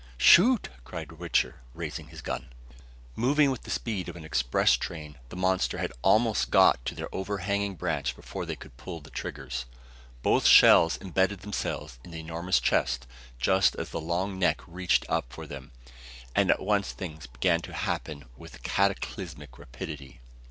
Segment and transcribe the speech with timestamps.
[0.17, 2.49] "Shoot!" cried Wichter, raising his gun.
[3.15, 7.13] Moving with the speed of an express train, the monster had almost got to their
[7.13, 9.65] overhanging branch before they could pull the triggers.
[10.23, 13.05] Both shells imbedded themselves in the enormous chest,
[13.37, 15.71] just as the long neck reached up for them.
[16.35, 20.19] And at once things began to happen with cataclysmic rapidity.